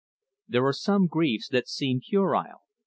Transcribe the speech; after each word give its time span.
There 0.47 0.65
are 0.65 0.73
some 0.73 1.05
griefs 1.05 1.47
that 1.49 1.67
seem 1.67 2.01
puerile. 2.01 2.63